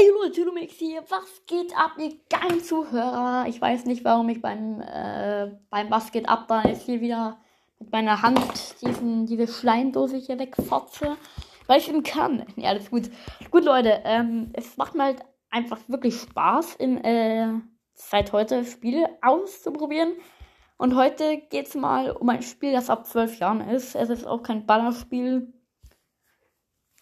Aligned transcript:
Ey 0.00 0.08
Leute, 0.18 0.44
Lumix 0.44 0.74
hier, 0.76 1.02
was 1.10 1.44
geht 1.46 1.76
ab, 1.76 1.96
ihr 1.98 2.12
geilen 2.30 2.64
Zuhörer? 2.64 3.44
Ich 3.48 3.60
weiß 3.60 3.84
nicht, 3.84 4.02
warum 4.02 4.30
ich 4.30 4.40
beim, 4.40 4.80
äh, 4.80 5.50
beim 5.68 5.90
Was 5.90 6.10
geht 6.10 6.26
ab 6.26 6.46
da 6.48 6.62
jetzt 6.62 6.86
hier 6.86 7.02
wieder 7.02 7.38
mit 7.78 7.92
meiner 7.92 8.22
Hand 8.22 8.80
diesen, 8.80 9.26
diese 9.26 9.46
Schleimdose 9.46 10.16
hier 10.16 10.38
wegfotze, 10.38 11.18
weil 11.66 11.80
ich 11.80 11.90
eben 11.90 12.02
kann. 12.02 12.46
Ja, 12.56 12.70
alles 12.70 12.90
gut. 12.90 13.10
Gut, 13.50 13.64
Leute, 13.66 14.00
ähm, 14.04 14.50
es 14.54 14.78
macht 14.78 14.94
mir 14.94 15.04
halt 15.04 15.20
einfach 15.50 15.78
wirklich 15.88 16.18
Spaß, 16.18 16.76
in, 16.76 17.04
äh, 17.04 17.52
seit 17.92 18.32
heute 18.32 18.64
Spiele 18.64 19.06
auszuprobieren. 19.20 20.14
Und 20.78 20.96
heute 20.96 21.42
geht 21.50 21.66
es 21.66 21.74
mal 21.74 22.12
um 22.12 22.30
ein 22.30 22.40
Spiel, 22.40 22.72
das 22.72 22.88
ab 22.88 23.06
12 23.06 23.38
Jahren 23.38 23.60
ist. 23.68 23.94
Es 23.94 24.08
ist 24.08 24.26
auch 24.26 24.42
kein 24.42 24.64
Ballerspiel 24.64 25.52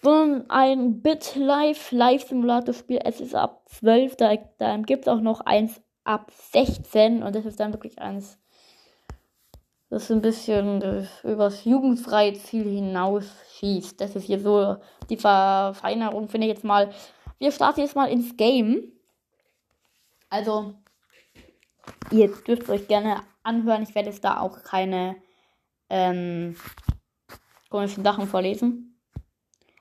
sondern 0.01 0.49
ein 0.51 1.03
BitLife 1.03 1.95
Live-Simulator-Spiel. 1.95 3.01
Es 3.05 3.21
ist 3.21 3.35
ab 3.35 3.63
12, 3.69 4.17
da, 4.17 4.37
da 4.59 4.77
gibt 4.79 5.07
es 5.07 5.09
auch 5.09 5.21
noch 5.21 5.41
eins 5.41 5.81
ab 6.05 6.31
16 6.53 7.23
und 7.23 7.35
das 7.35 7.45
ist 7.45 7.61
dann 7.61 7.73
wirklich 7.73 7.99
eins, 7.99 8.39
das 9.91 10.11
ein 10.11 10.21
bisschen 10.21 10.81
das 10.81 11.25
übers 11.25 11.65
jugendfreie 11.65 12.35
Ziel 12.35 12.65
hinausschießt. 12.65 14.01
Das 14.01 14.17
ist 14.17 14.25
hier 14.25 14.41
so 14.41 14.77
die 15.09 15.17
Verfeinerung, 15.17 16.29
finde 16.29 16.47
ich 16.47 16.53
jetzt 16.53 16.65
mal. 16.65 16.91
Wir 17.39 17.53
starten 17.53 17.81
jetzt 17.81 17.97
mal 17.97 18.11
ins 18.11 18.37
Game. 18.37 18.93
Also, 20.29 20.75
ihr 22.11 22.29
dürft 22.47 22.69
euch 22.69 22.87
gerne 22.87 23.23
anhören. 23.43 23.83
Ich 23.83 23.95
werde 23.95 24.11
jetzt 24.11 24.25
da 24.25 24.41
auch 24.41 24.63
keine 24.63 25.17
ähm, 25.89 26.57
komischen 27.71 28.05
Sachen 28.05 28.27
vorlesen. 28.27 28.88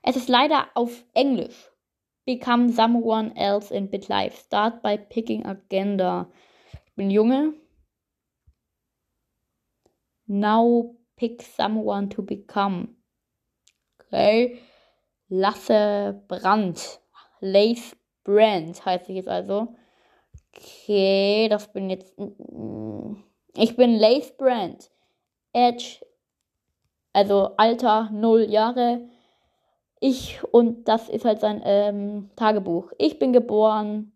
Es 0.08 0.16
ist 0.16 0.30
leider 0.30 0.68
auf 0.72 1.04
Englisch. 1.12 1.70
Become 2.24 2.72
someone 2.72 3.36
else 3.36 3.70
in 3.70 3.90
BitLife. 3.90 4.38
Start 4.38 4.82
by 4.82 4.96
picking 4.96 5.44
agenda. 5.44 6.30
Ich 6.86 6.94
bin 6.94 7.10
Junge. 7.10 7.52
Now 10.24 10.96
pick 11.16 11.42
someone 11.42 12.08
to 12.08 12.22
become. 12.22 12.96
Okay. 14.00 14.62
Lasse 15.28 16.22
Brandt. 16.26 17.02
Lace 17.40 17.94
Brand 18.24 18.82
heißt 18.86 19.10
ich 19.10 19.16
jetzt 19.16 19.28
also. 19.28 19.76
Okay, 20.56 21.48
das 21.50 21.70
bin 21.70 21.90
jetzt. 21.90 22.16
Ich 23.54 23.76
bin 23.76 23.98
Lace 23.98 24.34
Brand. 24.38 24.90
Edge. 25.52 26.02
Also 27.12 27.56
Alter 27.58 28.08
0 28.10 28.44
Jahre. 28.44 29.06
Ich, 30.00 30.40
und 30.52 30.86
das 30.86 31.08
ist 31.08 31.24
halt 31.24 31.40
sein 31.40 31.60
ähm, 31.64 32.30
Tagebuch. 32.36 32.92
Ich 32.98 33.18
bin 33.18 33.32
geboren 33.32 34.12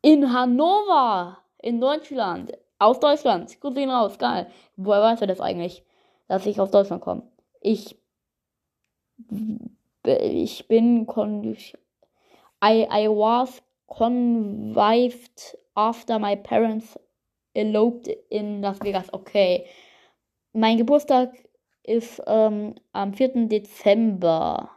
in 0.00 0.32
Hannover, 0.32 1.38
in 1.58 1.80
Deutschland. 1.80 2.52
Aus 2.78 2.98
Deutschland. 2.98 3.60
Gut 3.60 3.74
sehen 3.74 3.90
raus, 3.90 4.18
geil. 4.18 4.48
Woher 4.76 5.02
weiß 5.02 5.20
er 5.20 5.28
das 5.28 5.40
eigentlich, 5.40 5.84
dass 6.26 6.46
ich 6.46 6.58
aus 6.60 6.70
Deutschland 6.70 7.02
komme? 7.02 7.22
Ich, 7.60 7.96
ich 10.04 10.66
bin, 10.66 11.06
con 11.06 11.56
I, 12.64 12.86
I 12.90 13.08
was 13.08 13.62
convived 13.86 15.56
after 15.74 16.18
my 16.18 16.34
parents 16.34 16.98
eloped 17.54 18.08
in 18.30 18.62
Las 18.62 18.80
Vegas. 18.80 19.12
Okay. 19.12 19.66
Mein 20.52 20.76
Geburtstag 20.76 21.32
ist 21.84 22.22
ähm, 22.26 22.74
am 22.92 23.14
4. 23.14 23.48
Dezember. 23.48 24.70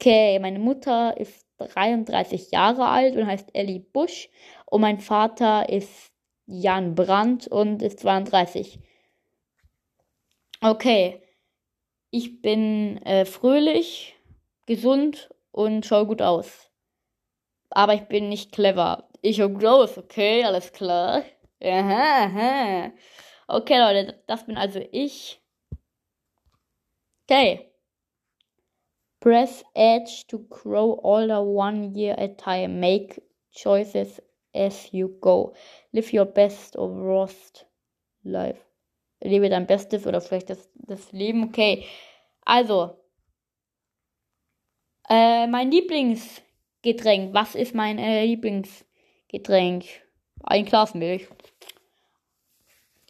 Okay, 0.00 0.38
meine 0.38 0.58
Mutter 0.58 1.16
ist 1.18 1.46
33 1.58 2.50
Jahre 2.52 2.86
alt 2.86 3.16
und 3.16 3.26
heißt 3.26 3.50
Ellie 3.54 3.80
Busch. 3.80 4.28
Und 4.66 4.82
mein 4.82 5.00
Vater 5.00 5.68
ist 5.68 6.12
Jan 6.46 6.94
Brandt 6.94 7.48
und 7.48 7.82
ist 7.82 8.00
32. 8.00 8.80
Okay, 10.60 11.20
ich 12.10 12.40
bin 12.40 12.98
äh, 13.02 13.24
fröhlich, 13.24 14.16
gesund 14.66 15.30
und 15.50 15.84
schaue 15.84 16.06
gut 16.06 16.22
aus. 16.22 16.70
Aber 17.70 17.94
ich 17.94 18.02
bin 18.08 18.28
nicht 18.28 18.52
clever. 18.52 19.08
Ich 19.20 19.36
schaue 19.36 19.50
gut 19.50 19.64
aus, 19.64 19.98
okay, 19.98 20.44
alles 20.44 20.72
klar. 20.72 21.24
Aha, 21.62 22.24
aha. 22.24 22.92
Okay, 23.50 23.78
Leute, 23.78 24.22
das 24.26 24.44
bin 24.44 24.58
also 24.58 24.80
ich. 24.92 25.40
Okay. 27.24 27.72
Press 29.20 29.64
Edge 29.74 30.24
to 30.28 30.38
grow 30.50 31.00
older 31.02 31.42
one 31.42 31.94
year 31.94 32.12
at 32.18 32.30
a 32.30 32.34
time. 32.34 32.78
Make 32.78 33.22
choices 33.50 34.20
as 34.54 34.92
you 34.92 35.16
go. 35.20 35.54
Live 35.92 36.12
your 36.12 36.26
best 36.26 36.76
or 36.76 36.90
worst 36.90 37.66
life. 38.22 38.58
Lebe 39.22 39.48
dein 39.48 39.66
bestes 39.66 40.06
oder 40.06 40.20
vielleicht 40.20 40.50
das, 40.50 40.68
das 40.74 41.10
Leben. 41.12 41.44
Okay. 41.44 41.86
Also. 42.44 42.98
Äh, 45.08 45.46
mein 45.46 45.70
Lieblingsgetränk. 45.70 47.32
Was 47.32 47.54
ist 47.54 47.74
mein 47.74 47.98
äh, 47.98 48.26
Lieblingsgetränk? 48.26 49.86
Ein 50.44 50.66
Glas 50.66 50.94
Milch. 50.94 51.28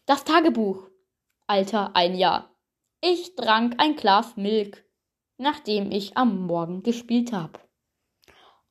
Das 0.09 0.25
Tagebuch. 0.25 0.89
Alter 1.47 1.95
ein 1.95 2.15
Jahr. 2.15 2.49
Ich 3.03 3.37
trank 3.37 3.75
ein 3.77 3.95
Glas 3.95 4.39
Milch, 4.39 4.83
nachdem 5.37 5.93
ich 5.93 6.17
am 6.17 6.47
Morgen 6.47 6.83
gespielt 6.83 7.31
habe. 7.35 7.61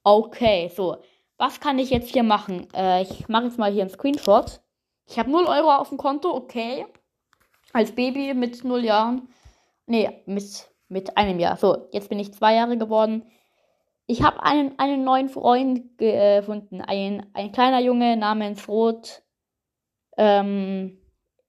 Okay, 0.03 0.71
so. 0.75 0.97
Was 1.37 1.59
kann 1.59 1.77
ich 1.77 1.91
jetzt 1.91 2.11
hier 2.11 2.23
machen? 2.23 2.67
Äh, 2.73 3.03
ich 3.03 3.29
mache 3.29 3.43
jetzt 3.43 3.59
mal 3.59 3.71
hier 3.71 3.83
einen 3.83 3.91
Screenshot. 3.91 4.61
Ich 5.05 5.19
habe 5.19 5.29
0 5.29 5.45
Euro 5.45 5.75
auf 5.75 5.89
dem 5.89 5.99
Konto, 5.99 6.33
okay. 6.33 6.87
Als 7.71 7.91
Baby 7.91 8.33
mit 8.33 8.63
0 8.63 8.83
Jahren. 8.83 9.29
Nee, 9.85 10.23
mit, 10.25 10.71
mit 10.87 11.17
einem 11.17 11.37
Jahr. 11.37 11.55
So, 11.57 11.87
jetzt 11.91 12.09
bin 12.09 12.17
ich 12.17 12.33
zwei 12.33 12.55
Jahre 12.55 12.79
geworden. 12.79 13.29
Ich 14.07 14.23
habe 14.23 14.41
einen, 14.41 14.79
einen 14.79 15.03
neuen 15.03 15.29
Freund 15.29 15.99
gefunden. 15.99 16.81
Ein, 16.81 17.29
ein 17.35 17.51
kleiner 17.51 17.79
Junge 17.79 18.17
namens 18.17 18.67
Rot. 18.67 19.21
Ähm, 20.17 20.99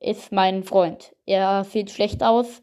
ist 0.01 0.33
mein 0.33 0.65
Freund. 0.65 1.15
Er 1.27 1.65
sieht 1.65 1.91
schlecht 1.91 2.23
aus. 2.23 2.63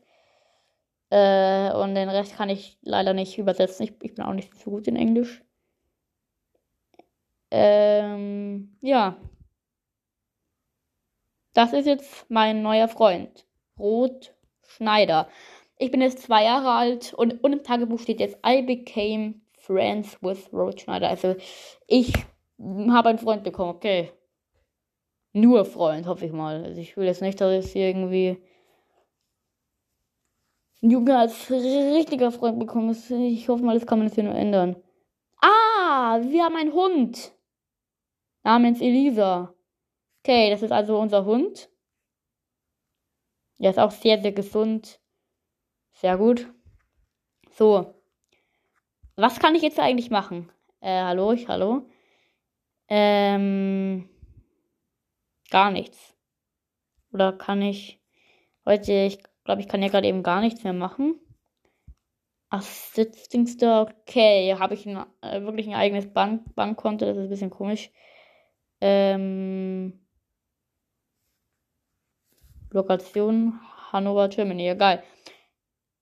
Äh, 1.10 1.72
und 1.74 1.96
den 1.96 2.10
Rest 2.10 2.36
kann 2.36 2.50
ich 2.50 2.78
leider 2.82 3.14
nicht 3.14 3.38
übersetzen. 3.38 3.84
Ich, 3.84 3.94
ich 4.02 4.16
bin 4.16 4.26
auch 4.26 4.34
nicht 4.34 4.54
so 4.56 4.72
gut 4.72 4.88
in 4.88 4.96
Englisch. 4.96 5.44
Ähm, 7.52 8.78
ja. 8.82 9.18
Das 11.54 11.74
ist 11.74 11.86
jetzt 11.86 12.30
mein 12.30 12.62
neuer 12.62 12.88
Freund. 12.88 13.46
Rot 13.78 14.34
Schneider. 14.64 15.30
Ich 15.78 15.92
bin 15.92 16.02
jetzt 16.02 16.24
zwei 16.24 16.44
Jahre 16.44 16.72
alt 16.72 17.14
und, 17.14 17.44
und 17.44 17.54
im 17.54 17.64
Tagebuch 17.64 18.00
steht 18.00 18.20
jetzt 18.20 18.38
I 18.46 18.62
became 18.62 19.36
friends 19.54 20.18
with 20.22 20.52
Rot 20.54 20.82
Schneider. 20.82 21.10
Also 21.10 21.36
ich 21.88 22.14
habe 22.60 23.10
einen 23.10 23.20
Freund 23.20 23.44
bekommen, 23.44 23.76
okay 23.76 24.12
nur 25.36 25.66
Freund, 25.66 26.08
hoffe 26.08 26.26
ich 26.26 26.32
mal. 26.32 26.64
Also 26.64 26.80
ich 26.80 26.96
will 26.96 27.06
jetzt 27.06 27.22
nicht, 27.22 27.42
dass 27.42 27.66
ich 27.66 27.76
irgendwie 27.76 28.42
einen 30.82 30.92
Junge 30.92 31.18
als 31.18 31.52
richtiger 31.52 32.32
Freund 32.32 32.58
bekomme. 32.58 32.94
Ich 32.94 33.50
hoffe 33.50 33.64
mal, 33.64 33.78
das 33.78 33.86
kann 33.86 34.00
man 34.00 34.08
jetzt 34.08 34.16
hier 34.16 34.24
nur 34.24 34.36
ändern. 34.36 34.78
Ah, 35.42 36.20
wir 36.22 36.44
haben 36.44 36.56
einen 36.56 36.74
Hund. 36.74 37.34
Namens 38.44 38.80
Elisa. 38.80 39.54
Okay, 40.24 40.50
das 40.50 40.62
ist 40.62 40.72
also 40.72 40.98
unser 40.98 41.26
Hund. 41.26 41.70
Er 43.60 43.72
ist 43.72 43.80
auch 43.80 43.92
sehr, 43.92 44.22
sehr 44.22 44.32
gesund. 44.32 45.02
Sehr 45.92 46.18
gut. 46.18 46.48
So. 47.52 47.94
Was 49.18 49.40
kann 49.40 49.56
ich 49.56 49.62
jetzt 49.62 49.80
eigentlich 49.80 50.10
machen? 50.10 50.50
Äh, 50.80 51.02
hallo, 51.02 51.34
ich, 51.34 51.48
hallo. 51.48 51.88
Ähm 52.88 54.10
gar 55.56 55.72
nichts. 55.72 56.14
Oder 57.14 57.32
kann 57.32 57.62
ich 57.62 58.02
heute, 58.66 58.92
ich 58.92 59.20
glaube, 59.46 59.62
ich 59.62 59.70
kann 59.70 59.82
ja 59.82 59.88
gerade 59.88 60.06
eben 60.06 60.22
gar 60.22 60.42
nichts 60.42 60.66
mehr 60.66 60.74
machen. 60.74 61.16
Ach, 62.50 62.62
Sitzdings 62.62 63.56
da, 63.56 63.84
okay. 63.84 64.54
Habe 64.60 64.74
ich 64.74 64.86
ein, 64.86 64.98
äh, 65.22 65.44
wirklich 65.44 65.68
ein 65.68 65.76
eigenes 65.76 66.12
Bank 66.12 66.54
Bankkonto? 66.56 67.06
Das 67.06 67.16
ist 67.16 67.24
ein 67.24 67.30
bisschen 67.30 67.50
komisch. 67.52 67.90
Ähm, 68.82 70.06
Lokation 72.72 73.58
Hannover, 73.94 74.28
Germany, 74.28 74.68
egal. 74.68 75.04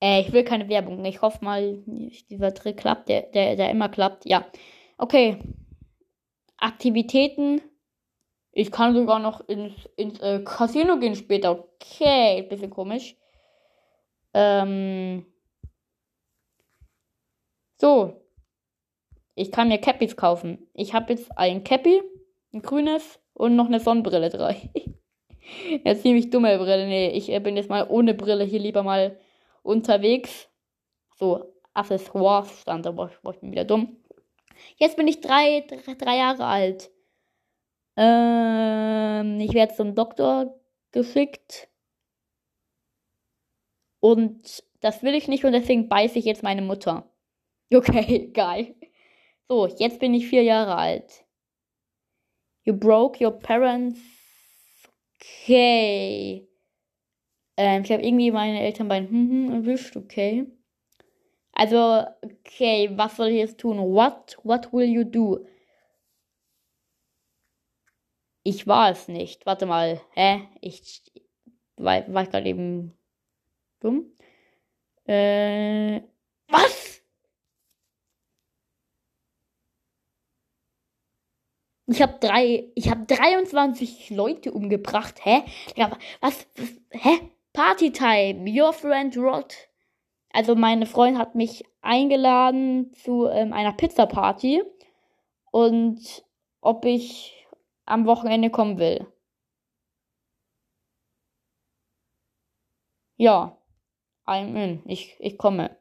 Äh, 0.01 0.21
ich 0.21 0.33
will 0.33 0.43
keine 0.43 0.67
Werbung. 0.67 1.05
Ich 1.05 1.21
hoffe 1.21 1.45
mal, 1.45 1.83
dieser 2.27 2.55
Trick 2.55 2.77
klappt, 2.77 3.07
der, 3.07 3.21
der, 3.21 3.55
der 3.55 3.69
immer 3.69 3.89
klappt. 3.89 4.25
Ja. 4.25 4.47
Okay. 4.97 5.37
Aktivitäten 6.57 7.61
ich 8.53 8.71
kann 8.71 8.95
sogar 8.95 9.19
noch 9.19 9.47
ins, 9.47 9.73
ins 9.97 10.19
äh, 10.21 10.43
Casino 10.43 10.97
gehen 10.99 11.15
später. 11.15 11.51
Okay, 11.51 12.43
bisschen 12.43 12.69
komisch. 12.69 13.15
Ähm, 14.33 15.25
So. 17.83 18.21
Ich 19.35 19.51
kann 19.51 19.67
mir 19.67 19.77
Cappies 19.77 20.15
kaufen. 20.15 20.69
Ich 20.73 20.93
habe 20.93 21.11
jetzt 21.11 21.37
ein 21.37 21.65
Cappy, 21.65 22.01
ein 22.53 22.61
grünes 22.61 23.19
und 23.33 23.57
noch 23.57 23.65
eine 23.65 23.81
Sonnenbrille 23.81 24.29
drei. 24.29 24.69
ja, 25.83 25.93
ziemlich 25.93 26.29
dumme 26.29 26.57
Brille. 26.59 26.87
Nee, 26.87 27.09
ich 27.09 27.29
äh, 27.29 27.41
bin 27.41 27.57
jetzt 27.57 27.69
mal 27.69 27.85
ohne 27.89 28.13
Brille 28.13 28.45
hier 28.45 28.59
lieber 28.59 28.83
mal 28.83 29.19
unterwegs. 29.63 30.47
So, 31.17 31.53
Accessoires 31.73 32.61
stand, 32.61 32.87
aber 32.87 33.11
ich 33.11 33.39
bin 33.41 33.51
wieder 33.51 33.65
dumm. 33.65 33.97
Jetzt 34.77 34.95
bin 34.95 35.09
ich 35.09 35.19
drei, 35.19 35.65
drei, 35.67 35.95
drei 35.95 36.17
Jahre 36.19 36.45
alt. 36.45 36.89
Ähm, 37.95 39.39
ich 39.39 39.53
werde 39.53 39.75
zum 39.75 39.95
Doktor 39.95 40.59
geschickt. 40.91 41.69
Und 43.99 44.63
das 44.81 45.01
will 45.03 45.15
ich 45.15 45.27
nicht 45.27 45.45
und 45.45 45.53
deswegen 45.53 45.87
beiße 45.87 46.19
ich 46.19 46.25
jetzt 46.25 46.43
meine 46.43 46.61
Mutter. 46.61 47.09
Okay, 47.73 48.29
geil. 48.33 48.75
So, 49.47 49.65
jetzt 49.65 49.99
bin 49.99 50.13
ich 50.13 50.27
vier 50.27 50.43
Jahre 50.43 50.75
alt. 50.75 51.25
You 52.65 52.73
broke 52.77 53.23
your 53.23 53.31
parents. 53.31 53.99
Okay. 55.15 56.47
Ähm, 57.57 57.83
ich 57.83 57.91
habe 57.91 58.03
irgendwie 58.03 58.31
meine 58.31 58.61
Eltern 58.61 58.87
bei 58.87 58.99
hm, 58.99 59.09
hm 59.09 59.51
erwischt, 59.53 59.95
okay. 59.97 60.45
Also, 61.53 62.03
okay, 62.21 62.89
was 62.95 63.15
soll 63.15 63.27
ich 63.29 63.37
jetzt 63.37 63.59
tun? 63.59 63.77
What? 63.77 64.37
What 64.43 64.73
will 64.73 64.87
you 64.89 65.03
do? 65.03 65.45
Ich 68.43 68.67
war 68.67 68.91
es 68.91 69.07
nicht. 69.07 69.45
Warte 69.45 69.65
mal. 69.65 70.01
Hä? 70.11 70.47
Ich 70.61 71.01
war, 71.77 72.03
war 72.13 72.23
ich 72.23 72.29
gerade 72.29 72.47
eben 72.47 72.97
dumm? 73.79 74.11
Äh, 75.05 76.01
was? 76.49 77.01
Ich 81.87 82.01
habe 82.01 82.17
drei, 82.19 82.71
ich 82.75 82.89
habe 82.89 83.05
23 83.05 84.09
Leute 84.09 84.51
umgebracht. 84.51 85.23
Hä? 85.23 85.43
Was, 86.21 86.47
was? 86.57 86.81
Hä? 86.91 87.29
Partytime. 87.53 88.45
Your 88.49 88.73
friend 88.73 89.15
Rod. 89.17 89.53
Also 90.29 90.55
meine 90.55 90.85
Freundin 90.85 91.19
hat 91.19 91.35
mich 91.35 91.63
eingeladen 91.81 92.93
zu 92.93 93.27
ähm, 93.27 93.53
einer 93.53 93.73
Pizza-Party 93.73 94.63
und 95.51 96.25
ob 96.61 96.85
ich 96.85 97.42
am 97.85 98.05
Wochenende 98.05 98.49
kommen 98.49 98.77
will. 98.77 99.07
Ja, 103.17 103.57
I'm 104.25 104.55
in. 104.55 104.81
Ich, 104.85 105.15
ich 105.19 105.37
komme. 105.37 105.77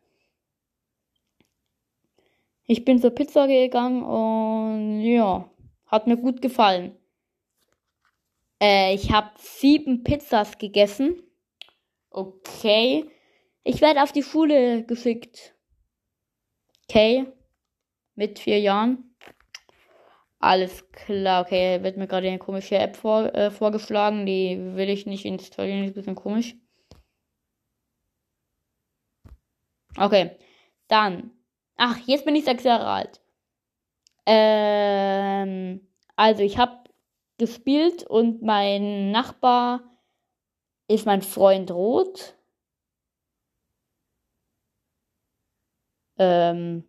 Ich 2.64 2.84
bin 2.84 3.00
zur 3.00 3.10
Pizza 3.10 3.46
gegangen 3.46 4.02
und 4.02 5.00
ja, 5.00 5.50
hat 5.86 6.06
mir 6.06 6.16
gut 6.16 6.40
gefallen. 6.40 6.96
Äh, 8.60 8.94
ich 8.94 9.10
habe 9.10 9.30
sieben 9.38 10.04
Pizzas 10.04 10.58
gegessen. 10.58 11.22
Okay. 12.10 13.10
Ich 13.64 13.80
werde 13.80 14.02
auf 14.02 14.12
die 14.12 14.22
Schule 14.22 14.84
geschickt. 14.84 15.54
Okay. 16.84 17.26
Mit 18.14 18.38
vier 18.38 18.60
Jahren. 18.60 19.11
Alles 20.42 20.90
klar, 20.90 21.42
okay, 21.44 21.82
wird 21.84 21.96
mir 21.96 22.08
gerade 22.08 22.26
eine 22.26 22.38
komische 22.38 22.76
App 22.76 22.96
vor, 22.96 23.32
äh, 23.34 23.50
vorgeschlagen. 23.52 24.26
Die 24.26 24.58
will 24.74 24.88
ich 24.88 25.06
nicht 25.06 25.24
installieren, 25.24 25.84
ist 25.84 25.90
ein 25.92 25.94
bisschen 25.94 26.14
komisch. 26.16 26.56
Okay, 29.96 30.36
dann. 30.88 31.30
Ach, 31.76 31.96
jetzt 32.06 32.24
bin 32.24 32.34
ich 32.36 32.44
sechs 32.44 32.64
Jahre 32.64 32.86
alt. 32.86 33.20
Ähm, 34.26 35.86
also 36.16 36.42
ich 36.42 36.58
habe 36.58 36.84
gespielt 37.38 38.04
und 38.04 38.42
mein 38.42 39.12
Nachbar 39.12 39.82
ist 40.88 41.06
mein 41.06 41.22
Freund 41.22 41.70
Rot. 41.70 42.34
Ähm. 46.18 46.88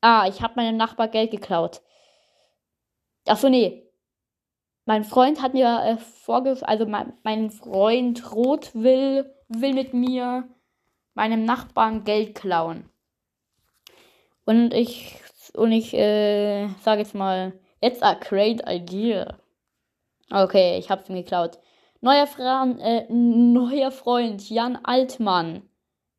Ah, 0.00 0.26
ich 0.28 0.40
habe 0.42 0.54
meinem 0.56 0.76
Nachbar 0.76 1.08
Geld 1.08 1.30
geklaut. 1.30 1.82
Achso, 3.26 3.48
nee. 3.48 3.82
Mein 4.84 5.04
Freund 5.04 5.42
hat 5.42 5.54
mir 5.54 5.82
äh, 5.84 5.96
vorge... 5.96 6.56
Also 6.62 6.86
mein, 6.86 7.12
mein 7.24 7.50
Freund 7.50 8.32
Rot 8.32 8.74
will, 8.74 9.34
will 9.48 9.74
mit 9.74 9.94
mir 9.94 10.48
meinem 11.14 11.44
Nachbarn 11.44 12.04
Geld 12.04 12.34
klauen. 12.34 12.88
Und 14.44 14.72
ich... 14.72 15.20
Und 15.54 15.72
ich, 15.72 15.94
äh, 15.94 16.68
sage 16.82 17.02
jetzt 17.02 17.14
mal... 17.14 17.52
It's 17.80 18.02
a 18.02 18.14
great 18.14 18.62
idea. 18.68 19.36
Okay, 20.30 20.78
ich 20.78 20.90
hab's 20.90 21.08
ihm 21.08 21.16
geklaut. 21.16 21.58
Neuer, 22.00 22.26
Fra 22.26 22.64
äh, 22.78 23.06
neuer 23.12 23.90
Freund, 23.90 24.48
Jan 24.48 24.76
Altmann. 24.84 25.68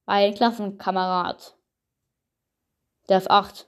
Mein 0.06 0.34
Klassenkamerad. 0.34 1.56
Der 3.10 3.18
ist 3.18 3.30
8. 3.30 3.68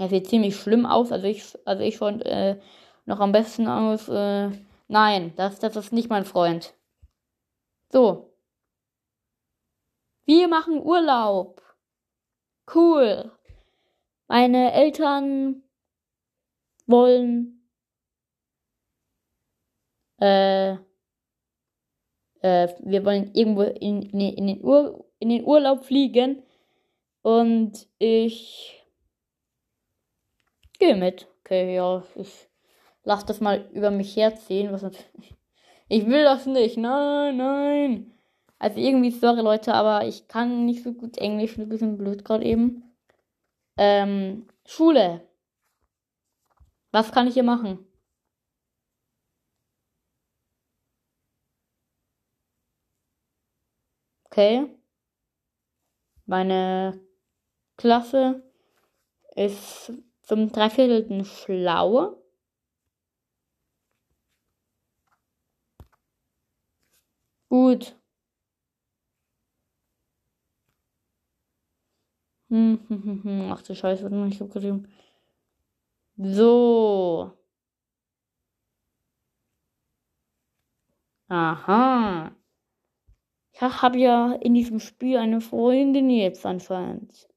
Er 0.00 0.08
sieht 0.08 0.28
ziemlich 0.28 0.56
schlimm 0.56 0.86
aus. 0.86 1.12
Also 1.12 1.26
ich, 1.26 1.44
also 1.66 1.82
ich 1.82 1.96
schon 1.96 2.22
äh, 2.22 2.58
noch 3.04 3.20
am 3.20 3.32
besten 3.32 3.68
aus. 3.68 4.08
Äh, 4.08 4.50
nein, 4.88 5.34
das, 5.36 5.58
das 5.58 5.76
ist 5.76 5.92
nicht 5.92 6.08
mein 6.08 6.24
Freund. 6.24 6.74
So. 7.92 8.32
Wir 10.24 10.48
machen 10.48 10.80
Urlaub. 10.80 11.60
Cool. 12.74 13.30
Meine 14.26 14.72
Eltern 14.72 15.64
wollen 16.86 17.62
äh, 20.18 20.72
äh, 22.40 22.68
wir 22.80 23.04
wollen 23.04 23.34
irgendwo 23.34 23.62
in, 23.64 24.00
in, 24.00 24.20
in, 24.20 24.46
den 24.46 24.64
Ur, 24.64 25.04
in 25.18 25.28
den 25.28 25.44
Urlaub 25.44 25.84
fliegen 25.84 26.42
und 27.20 27.86
ich 27.98 28.79
gehe 30.80 30.96
mit. 30.96 31.28
Okay, 31.40 31.76
ja, 31.76 32.02
ich 32.16 32.48
lass 33.04 33.24
das 33.26 33.40
mal 33.40 33.68
über 33.72 33.90
mich 33.92 34.16
herziehen. 34.16 34.72
Was 34.72 34.84
ich 35.88 36.06
will 36.06 36.24
das 36.24 36.46
nicht. 36.46 36.76
Nein, 36.76 37.36
nein. 37.36 38.12
Also 38.58 38.78
irgendwie, 38.80 39.10
sorry 39.10 39.42
Leute, 39.42 39.74
aber 39.74 40.06
ich 40.06 40.28
kann 40.28 40.66
nicht 40.66 40.82
so 40.84 40.92
gut 40.92 41.18
Englisch. 41.18 41.58
Ein 41.58 41.68
bisschen 41.68 41.98
blöd 41.98 42.24
gerade 42.24 42.44
eben. 42.44 42.84
Ähm, 43.78 44.46
Schule. 44.66 45.26
Was 46.92 47.12
kann 47.12 47.26
ich 47.28 47.34
hier 47.34 47.42
machen? 47.44 47.86
Okay. 54.26 54.68
Meine 56.26 57.00
Klasse 57.76 58.42
ist 59.34 59.92
zum 60.30 60.52
Dreiviertelten 60.52 61.24
schlau. 61.24 62.14
Gut. 67.50 67.94
Hm, 72.50 72.78
hm, 72.88 73.02
hm, 73.04 73.22
hm. 73.24 73.52
Ach 73.52 73.62
du 73.62 73.74
Scheiße, 73.74 74.04
was 74.04 74.12
habe 74.12 74.28
ich 74.28 74.38
geschrieben? 74.38 74.86
So. 76.18 77.32
Aha. 81.30 82.30
Ich 83.52 83.60
habe 83.62 83.98
ja 83.98 84.32
in 84.32 84.54
diesem 84.54 84.80
Spiel 84.80 85.16
eine 85.16 85.40
Freundin 85.40 86.10
jetzt 86.10 86.44
anscheinend. 86.46 87.28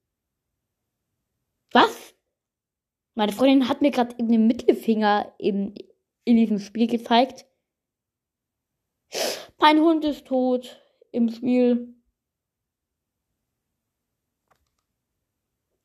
Was? 1.73 2.02
Meine 3.15 3.31
Freundin 3.31 3.69
hat 3.69 3.81
mir 3.81 3.91
gerade 3.91 4.15
eben 4.17 4.29
den 4.29 4.47
Mittelfinger 4.47 5.33
in, 5.37 5.75
in 6.25 6.37
diesem 6.37 6.59
Spiel 6.59 6.87
gezeigt. 6.87 7.45
Mein 9.59 9.79
Hund 9.79 10.03
ist 10.03 10.25
tot 10.25 10.81
im 11.11 11.29
Spiel. 11.29 11.95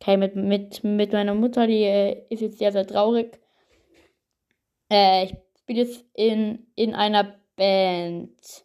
Okay, 0.00 0.16
mit, 0.16 0.36
mit, 0.36 0.84
mit 0.84 1.12
meiner 1.12 1.34
Mutter, 1.34 1.66
die 1.66 1.82
äh, 1.82 2.26
ist 2.30 2.40
jetzt 2.40 2.58
sehr, 2.58 2.72
sehr 2.72 2.86
traurig. 2.86 3.38
Äh, 4.90 5.26
ich 5.26 5.36
spiele 5.60 5.82
jetzt 5.82 6.04
in, 6.14 6.66
in 6.76 6.94
einer 6.94 7.38
Band. 7.56 8.64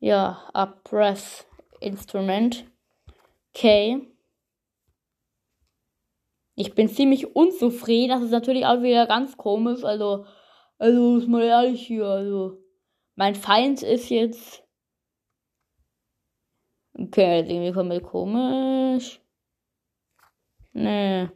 Ja, 0.00 0.48
a 0.54 0.66
Press 0.66 1.46
Instrument. 1.80 2.64
Okay. 3.54 4.17
Ich 6.58 6.74
bin 6.74 6.88
ziemlich 6.88 7.36
unzufrieden. 7.36 8.10
Das 8.10 8.22
ist 8.22 8.32
natürlich 8.32 8.66
auch 8.66 8.82
wieder 8.82 9.06
ganz 9.06 9.36
komisch. 9.36 9.84
Also, 9.84 10.26
also 10.78 11.18
ist 11.18 11.28
mal 11.28 11.42
ehrlich 11.44 11.86
hier. 11.86 12.04
Also, 12.06 12.58
mein 13.14 13.34
Feind 13.36 13.82
ist 13.82 14.08
jetzt 14.10 14.64
Okay, 16.94 17.40
ist 17.42 17.48
irgendwie 17.50 17.72
komplett 17.72 18.02
komisch. 18.02 19.20
Nee. 20.72 21.28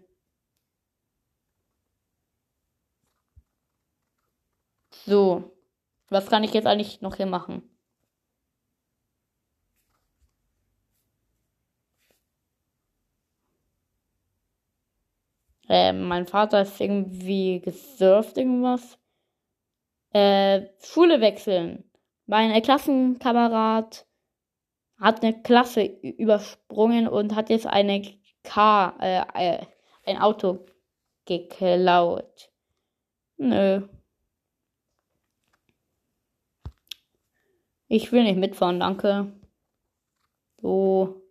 So. 5.07 5.53
Was 6.09 6.29
kann 6.29 6.45
ich 6.45 6.53
jetzt 6.53 6.67
eigentlich 6.67 7.01
noch 7.01 7.17
hier 7.17 7.27
machen? 7.27 7.72
Äh, 15.69 15.93
mein 15.93 16.27
Vater 16.27 16.63
ist 16.63 16.81
irgendwie 16.81 17.61
gesurft, 17.61 18.37
irgendwas. 18.37 18.99
Äh, 20.13 20.67
Schule 20.83 21.21
wechseln. 21.21 21.85
Mein 22.27 22.61
Klassenkamerad 22.63 24.07
hat 24.99 25.23
eine 25.23 25.43
Klasse 25.43 25.83
übersprungen 25.83 27.09
und 27.09 27.35
hat 27.35 27.51
jetzt 27.51 27.67
eine 27.67 28.03
Car, 28.45 28.97
äh, 29.01 29.25
äh, 29.35 29.67
ein 30.05 30.19
Auto 30.19 30.67
geklaut. 31.25 32.51
Nö. 33.37 33.83
Ich 37.89 38.11
will 38.13 38.23
nicht 38.23 38.39
mitfahren, 38.39 38.81
danke. 38.81 39.33
So. 40.61 41.23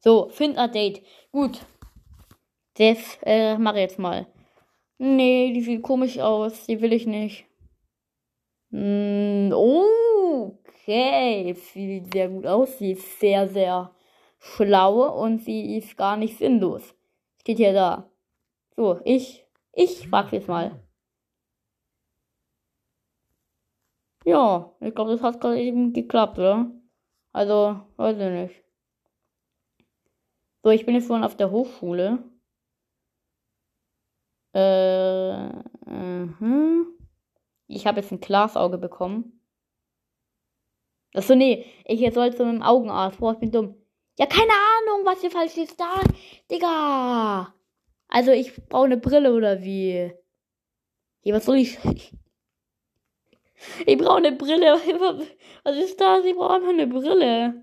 So, 0.00 0.28
find 0.28 0.58
a 0.58 0.68
Date. 0.68 1.02
Gut. 1.32 1.58
Das 2.74 3.18
äh, 3.22 3.56
mache 3.58 3.76
ich 3.76 3.82
jetzt 3.82 3.98
mal. 3.98 4.26
Nee, 4.98 5.52
die 5.52 5.62
sieht 5.62 5.82
komisch 5.82 6.18
aus. 6.18 6.66
Die 6.66 6.80
will 6.80 6.92
ich 6.92 7.06
nicht. 7.06 7.46
Mm, 8.70 9.52
okay. 9.52 11.54
Sie 11.54 11.86
sieht 11.86 12.12
sehr 12.12 12.28
gut 12.28 12.46
aus. 12.46 12.78
Sie 12.78 12.92
ist 12.92 13.20
sehr, 13.20 13.48
sehr 13.48 13.94
schlau 14.38 15.22
und 15.22 15.38
sie 15.40 15.76
ist 15.78 15.96
gar 15.96 16.16
nicht 16.16 16.38
sinnlos. 16.38 16.94
Steht 17.40 17.58
hier 17.58 17.72
da. 17.72 18.10
So, 18.76 19.00
ich, 19.04 19.46
ich 19.72 20.08
frag 20.08 20.32
jetzt 20.32 20.48
mal. 20.48 20.80
Ja, 24.24 24.72
ich 24.80 24.94
glaube, 24.94 25.12
das 25.12 25.22
hat 25.22 25.40
gerade 25.40 25.60
eben 25.60 25.92
geklappt, 25.92 26.38
oder? 26.38 26.70
Also, 27.32 27.80
weiß 27.96 28.16
ich 28.18 28.30
nicht. 28.30 28.64
So, 30.62 30.70
ich 30.70 30.86
bin 30.86 30.94
jetzt 30.94 31.06
vorhin 31.06 31.24
auf 31.24 31.36
der 31.36 31.50
Hochschule. 31.50 32.18
Äh, 34.54 35.50
uh 35.86 36.84
Ich 37.74 37.86
habe 37.86 38.00
jetzt 38.00 38.12
ein 38.12 38.20
Glasauge 38.20 38.78
bekommen. 38.78 39.40
Achso, 41.12 41.34
nee, 41.34 41.66
ich 41.84 42.00
jetzt 42.00 42.14
soll 42.14 42.34
zu 42.34 42.44
einem 42.44 42.62
Augenarzt. 42.62 43.18
Boah, 43.18 43.32
ich 43.32 43.38
bin 43.38 43.50
dumm. 43.50 43.74
Ja, 44.18 44.26
keine 44.26 44.52
Ahnung, 44.52 45.04
was 45.04 45.20
hier 45.20 45.30
falsch 45.30 45.56
ist 45.56 45.78
da. 45.78 46.00
Digga. 46.50 47.54
Also, 48.08 48.30
ich 48.30 48.54
brauche 48.68 48.84
eine 48.84 48.96
Brille 48.96 49.34
oder 49.34 49.62
wie? 49.62 50.12
Hier, 51.20 51.34
was 51.34 51.44
soll 51.44 51.56
ich? 51.56 51.78
Ich 53.86 53.96
brauche 53.96 54.18
eine 54.18 54.32
Brille. 54.32 54.74
Was 55.64 55.76
ist 55.76 55.98
das? 55.98 56.26
Ich 56.26 56.34
brauche 56.34 56.56
einfach 56.56 56.68
eine 56.68 56.86
Brille. 56.86 57.62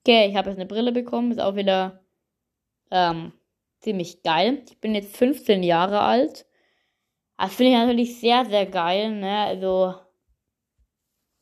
Okay, 0.00 0.28
ich 0.28 0.36
habe 0.36 0.50
jetzt 0.50 0.58
eine 0.58 0.66
Brille 0.66 0.92
bekommen. 0.92 1.30
Ist 1.30 1.40
auch 1.40 1.56
wieder 1.56 2.04
ähm, 2.90 3.32
ziemlich 3.80 4.22
geil. 4.22 4.62
Ich 4.68 4.78
bin 4.80 4.94
jetzt 4.94 5.16
15 5.16 5.62
Jahre 5.62 6.00
alt. 6.00 6.44
Das 7.36 7.54
finde 7.54 7.72
ich 7.72 7.78
natürlich 7.78 8.20
sehr, 8.20 8.44
sehr 8.46 8.66
geil, 8.66 9.10
ne? 9.12 9.44
Also. 9.46 9.94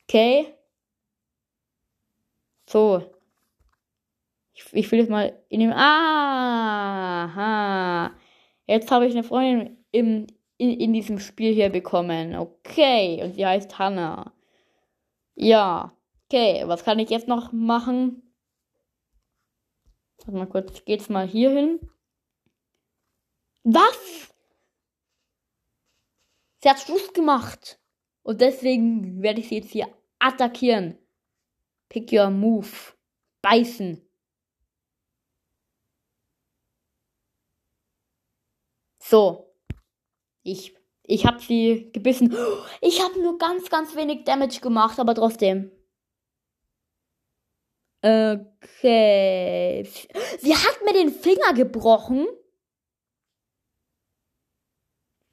Okay. 0.04 0.54
So. 2.66 3.10
Ich, 4.54 4.64
ich 4.72 4.90
will 4.90 5.00
jetzt 5.00 5.10
mal 5.10 5.38
in 5.48 5.60
dem. 5.60 5.72
Aha. 5.72 7.32
Jetzt 8.66 8.90
habe 8.90 9.06
ich 9.06 9.12
eine 9.12 9.24
Freundin 9.24 9.84
im, 9.90 10.26
in, 10.56 10.70
in 10.70 10.92
diesem 10.92 11.18
Spiel 11.18 11.54
hier 11.54 11.70
bekommen. 11.70 12.34
Okay. 12.36 13.22
Und 13.22 13.34
sie 13.34 13.46
heißt 13.46 13.78
Hannah. 13.78 14.32
Ja. 15.34 15.96
Okay. 16.28 16.62
Was 16.66 16.84
kann 16.84 16.98
ich 16.98 17.10
jetzt 17.10 17.28
noch 17.28 17.52
machen? 17.52 18.22
Warte 20.18 20.32
mal 20.32 20.46
kurz. 20.46 20.84
Geht's 20.84 21.08
mal 21.08 21.26
hier 21.26 21.50
hin. 21.50 21.80
Was? 23.64 24.21
Sie 26.62 26.70
hat 26.70 26.80
Schluss 26.80 27.12
gemacht. 27.12 27.80
Und 28.22 28.40
deswegen 28.40 29.20
werde 29.20 29.40
ich 29.40 29.48
sie 29.48 29.56
jetzt 29.56 29.72
hier 29.72 29.92
attackieren. 30.20 30.96
Pick 31.88 32.12
your 32.12 32.30
move. 32.30 32.68
Beißen. 33.42 34.00
So. 39.00 39.52
Ich, 40.44 40.76
ich 41.02 41.26
habe 41.26 41.40
sie 41.40 41.90
gebissen. 41.92 42.34
Ich 42.80 43.02
habe 43.02 43.20
nur 43.20 43.38
ganz, 43.38 43.68
ganz 43.68 43.96
wenig 43.96 44.24
Damage 44.24 44.60
gemacht, 44.60 45.00
aber 45.00 45.14
trotzdem. 45.16 45.72
Okay. 48.04 49.84
Sie 50.38 50.56
hat 50.56 50.84
mir 50.84 50.92
den 50.92 51.10
Finger 51.10 51.54
gebrochen. 51.54 52.26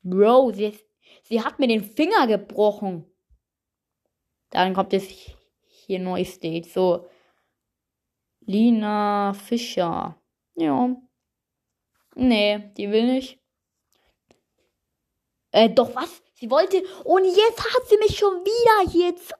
Bro, 0.01 0.51
sie, 0.53 0.79
sie 1.23 1.43
hat 1.43 1.59
mir 1.59 1.67
den 1.67 1.83
Finger 1.83 2.27
gebrochen. 2.27 3.05
Dann 4.49 4.73
kommt 4.73 4.93
es 4.93 5.07
hier 5.85 5.99
neu 5.99 6.23
steht. 6.25 6.71
So. 6.71 7.07
Lina 8.41 9.33
Fischer. 9.33 10.19
Ja. 10.55 10.95
Nee, 12.15 12.71
die 12.77 12.91
will 12.91 13.13
nicht. 13.13 13.39
Äh, 15.51 15.69
doch 15.69 15.95
was? 15.95 16.21
Sie 16.33 16.49
wollte. 16.49 16.83
Und 17.03 17.25
jetzt 17.25 17.59
hat 17.59 17.87
sie 17.87 17.97
mich 17.97 18.17
schon 18.17 18.33
wieder 18.43 18.91
jetzt. 18.91 19.33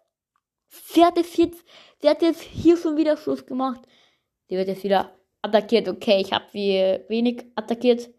Sie 0.70 1.04
hat 1.04 1.18
es 1.18 1.36
jetzt. 1.38 1.64
Sie 2.02 2.10
hat 2.10 2.22
jetzt 2.22 2.42
hier 2.42 2.78
schon 2.78 2.98
wieder 2.98 3.18
Schluss 3.18 3.46
gemacht. 3.46 3.82
Sie 4.48 4.56
wird 4.56 4.68
jetzt 4.68 4.84
wieder 4.84 5.18
attackiert. 5.42 5.88
Okay, 5.88 6.22
ich 6.22 6.32
habe 6.32 6.46
wie 6.52 7.00
wenig 7.10 7.46
attackiert. 7.56 8.10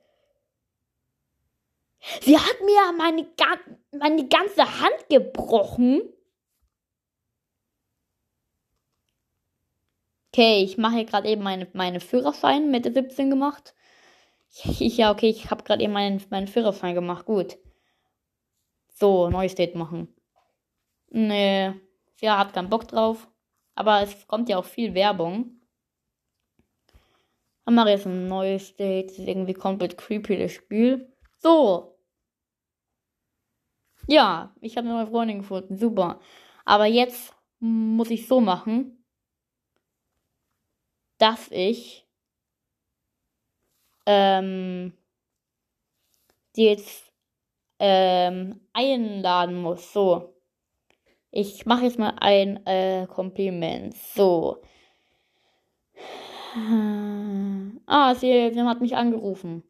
Sie 2.23 2.39
hat 2.39 2.61
mir 2.65 2.93
meine, 2.97 3.27
meine 3.93 4.29
ganze 4.29 4.81
Hand 4.81 5.09
gebrochen. 5.09 6.03
Okay, 10.33 10.63
ich 10.63 10.79
mache 10.79 11.05
gerade 11.05 11.29
eben 11.29 11.43
meine, 11.43 11.67
meine 11.73 12.01
Führerschein 12.01 12.71
mit 12.71 12.85
17 12.93 13.31
gemacht. 13.31 13.75
Ja, 14.81 15.13
okay, 15.13 15.29
ich 15.29 15.51
habe 15.51 15.63
gerade 15.63 15.83
eben 15.83 15.93
meinen, 15.93 16.23
meinen 16.31 16.49
Führerschein 16.49 16.95
gemacht. 16.95 17.25
Gut. 17.27 17.57
So, 18.89 19.31
neues 19.31 19.55
Date 19.55 19.75
machen. 19.77 20.09
Nee, 21.11 21.73
sie 22.17 22.31
hat 22.31 22.53
keinen 22.53 22.69
Bock 22.69 22.89
drauf. 22.89 23.29
Aber 23.75 24.03
es 24.03 24.27
kommt 24.27 24.49
ja 24.49 24.59
auch 24.59 24.65
viel 24.65 24.95
Werbung. 24.95 25.61
Dann 27.65 27.75
mache 27.75 27.91
ich 27.91 27.97
jetzt 27.97 28.07
ein 28.07 28.27
neues 28.29 28.75
Date. 28.77 29.11
Das 29.11 29.19
ist 29.19 29.29
irgendwie 29.29 29.55
komplett 29.55 29.97
creepy, 29.97 30.37
das 30.37 30.53
Spiel. 30.53 31.13
So. 31.39 31.90
Ja, 34.11 34.53
ich 34.61 34.77
habe 34.77 34.89
eine 34.89 34.97
neue 34.97 35.07
Freundin 35.07 35.39
gefunden. 35.39 35.77
Super. 35.77 36.19
Aber 36.65 36.87
jetzt 36.87 37.33
muss 37.61 38.11
ich 38.11 38.27
so 38.27 38.41
machen, 38.41 39.05
dass 41.19 41.49
ich 41.53 42.09
ähm, 44.07 44.95
die 46.57 46.65
jetzt 46.65 47.13
ähm, 47.79 48.61
einladen 48.73 49.63
muss. 49.63 49.93
So. 49.93 50.35
Ich 51.31 51.65
mache 51.67 51.85
jetzt 51.85 51.99
mal 52.01 52.17
ein 52.19 52.67
äh, 52.67 53.07
Kompliment. 53.07 53.97
So. 53.97 54.61
Ah, 57.87 58.15
sie, 58.17 58.51
sie 58.53 58.63
hat 58.63 58.81
mich 58.81 58.97
angerufen. 58.97 59.63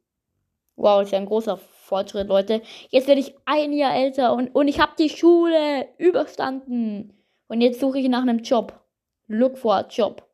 Wow, 0.76 1.02
ist 1.02 1.12
ja 1.12 1.18
ein 1.18 1.26
großer 1.26 1.58
Fortschritt, 1.90 2.28
Leute. 2.28 2.62
Jetzt 2.90 3.08
werde 3.08 3.20
ich 3.20 3.34
ein 3.46 3.72
Jahr 3.72 3.94
älter 3.94 4.32
und, 4.32 4.54
und 4.54 4.68
ich 4.68 4.78
habe 4.80 4.92
die 4.96 5.10
Schule 5.10 5.88
überstanden. 5.98 7.12
Und 7.48 7.60
jetzt 7.60 7.80
suche 7.80 7.98
ich 7.98 8.08
nach 8.08 8.22
einem 8.22 8.38
Job. 8.38 8.80
Look 9.26 9.58
for 9.58 9.74
a 9.74 9.86
Job. 9.88 10.24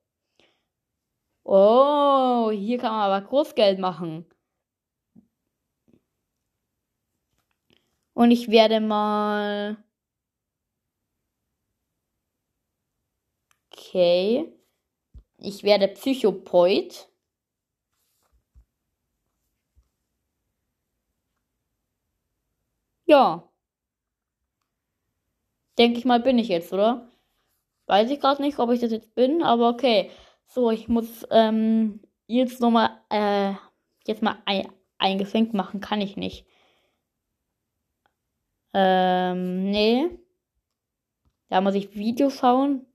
Oh, 1.45 2.51
hier 2.53 2.79
kann 2.79 2.93
man 2.93 3.11
aber 3.11 3.27
Großgeld 3.27 3.79
machen. 3.79 4.27
Und 8.13 8.31
ich 8.31 8.51
werde 8.51 8.81
mal. 8.81 9.79
Okay. 13.73 14.53
Ich 15.39 15.63
werde 15.63 15.89
Psychopoid. 15.89 17.09
Ja. 23.07 23.49
Denke 25.79 25.99
ich 25.99 26.05
mal, 26.05 26.21
bin 26.21 26.39
ich 26.39 26.49
jetzt, 26.49 26.73
oder? 26.73 27.11
Weiß 27.87 28.11
ich 28.11 28.21
gerade 28.21 28.43
nicht, 28.43 28.59
ob 28.59 28.71
ich 28.71 28.81
das 28.81 28.91
jetzt 28.93 29.15
bin, 29.15 29.43
aber 29.43 29.69
okay. 29.71 30.11
So, 30.49 30.71
ich 30.71 30.89
muss 30.89 31.27
ähm, 31.31 32.01
jetzt 32.27 32.61
nochmal 32.61 32.91
äh, 33.11 33.55
jetzt 34.07 34.23
mal 34.23 34.43
ein, 34.47 35.19
Geschenk 35.19 35.55
machen. 35.55 35.81
Kann 35.81 36.01
ich 36.01 36.17
nicht. 36.17 36.47
Ähm, 38.75 39.71
nee. 39.71 40.09
Da 41.49 41.61
muss 41.61 41.75
ich 41.75 41.95
Video 41.95 42.31
schauen. 42.31 42.87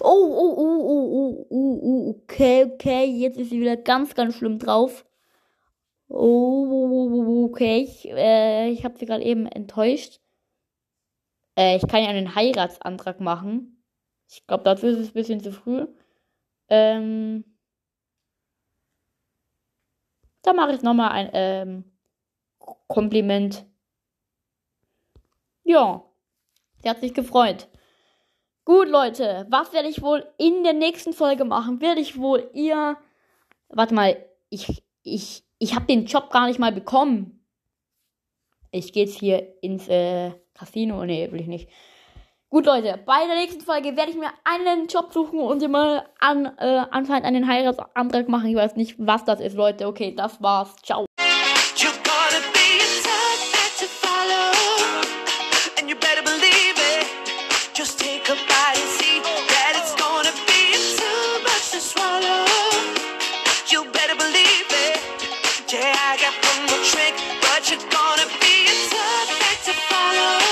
Oh, 0.00 0.06
oh, 0.06 0.54
oh, 0.56 0.80
oh, 0.80 1.46
oh, 1.46 1.46
oh, 1.50 1.78
oh, 1.82 2.10
okay, 2.10 2.64
okay. 2.64 3.04
Jetzt 3.06 3.38
ist 3.38 3.50
sie 3.50 3.60
wieder 3.60 3.76
ganz, 3.76 4.14
ganz 4.14 4.36
schlimm 4.36 4.58
drauf. 4.58 5.04
Oh, 6.08 7.46
okay. 7.50 7.82
Ich, 7.82 8.08
äh, 8.08 8.70
ich 8.70 8.84
habe 8.84 8.98
sie 8.98 9.06
gerade 9.06 9.24
eben 9.24 9.46
enttäuscht. 9.46 10.20
Äh, 11.56 11.76
ich 11.76 11.86
kann 11.88 12.02
ja 12.02 12.08
einen 12.10 12.34
Heiratsantrag 12.34 13.20
machen. 13.20 13.82
Ich 14.28 14.46
glaube, 14.46 14.64
dazu 14.64 14.86
ist 14.86 14.98
es 14.98 15.08
ein 15.08 15.14
bisschen 15.14 15.40
zu 15.40 15.52
früh. 15.52 15.86
Ähm, 16.68 17.44
da 20.42 20.52
mache 20.52 20.72
ich 20.74 20.82
nochmal 20.82 21.10
ein 21.10 21.30
ähm, 21.32 21.84
Kompliment. 22.88 23.66
Ja, 25.64 26.04
der 26.82 26.90
hat 26.90 27.00
sich 27.00 27.14
gefreut. 27.14 27.68
Gut, 28.64 28.88
Leute, 28.88 29.46
was 29.50 29.72
werde 29.72 29.88
ich 29.88 30.02
wohl 30.02 30.26
in 30.38 30.62
der 30.64 30.72
nächsten 30.72 31.12
Folge 31.12 31.44
machen? 31.44 31.80
Werde 31.80 32.00
ich 32.00 32.18
wohl 32.18 32.50
ihr. 32.54 32.96
Warte 33.68 33.94
mal, 33.94 34.16
ich, 34.50 34.82
ich, 35.02 35.43
ich 35.58 35.74
habe 35.74 35.86
den 35.86 36.06
Job 36.06 36.30
gar 36.30 36.46
nicht 36.46 36.58
mal 36.58 36.72
bekommen. 36.72 37.44
Ich 38.70 38.92
gehe 38.92 39.04
jetzt 39.04 39.18
hier 39.18 39.62
ins 39.62 39.88
äh, 39.88 40.32
Casino. 40.54 41.04
Nee, 41.04 41.30
will 41.30 41.40
ich 41.40 41.46
nicht. 41.46 41.68
Gut, 42.50 42.66
Leute, 42.66 43.00
bei 43.04 43.26
der 43.26 43.36
nächsten 43.36 43.62
Folge 43.62 43.96
werde 43.96 44.12
ich 44.12 44.16
mir 44.16 44.30
einen 44.44 44.86
Job 44.86 45.12
suchen 45.12 45.40
und 45.40 45.68
mal 45.68 46.06
an, 46.20 46.46
äh, 46.58 46.84
anscheinend 46.90 47.26
einen 47.26 47.48
Heiratsantrag 47.48 48.28
machen. 48.28 48.46
Ich 48.48 48.56
weiß 48.56 48.76
nicht, 48.76 48.94
was 48.98 49.24
das 49.24 49.40
ist, 49.40 49.56
Leute. 49.56 49.88
Okay, 49.88 50.14
das 50.14 50.40
war's. 50.40 50.76
Ciao. 50.76 51.06